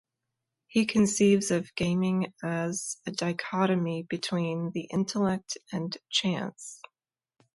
[0.65, 6.81] He conceives of gaming as a dichotomy between the intellect and chance.